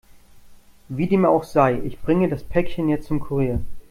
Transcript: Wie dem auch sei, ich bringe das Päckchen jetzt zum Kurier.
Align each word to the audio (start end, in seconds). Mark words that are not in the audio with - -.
Wie 0.89 1.05
dem 1.07 1.25
auch 1.25 1.43
sei, 1.43 1.79
ich 1.85 1.99
bringe 1.99 2.27
das 2.27 2.43
Päckchen 2.43 2.89
jetzt 2.89 3.05
zum 3.05 3.19
Kurier. 3.19 3.61